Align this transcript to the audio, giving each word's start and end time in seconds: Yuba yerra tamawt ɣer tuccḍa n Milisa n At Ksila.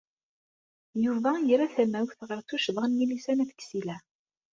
Yuba 1.03 1.31
yerra 1.47 1.67
tamawt 1.75 2.19
ɣer 2.27 2.39
tuccḍa 2.47 2.85
n 2.87 2.95
Milisa 2.97 3.33
n 3.33 3.43
At 3.43 3.51
Ksila. 3.59 3.97